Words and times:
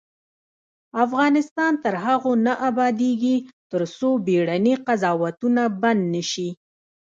افغانستان 1.05 1.73
تر 1.83 1.93
هغو 2.05 2.31
نه 2.45 2.53
ابادیږي، 2.69 3.35
ترڅو 3.71 4.09
بیړني 4.25 4.73
قضاوتونه 4.87 5.63
بند 5.81 6.01
نشي. 6.13 6.49